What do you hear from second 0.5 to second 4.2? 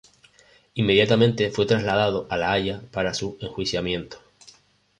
Inmediatamente fue trasladado a La Haya para su enjuiciamiento.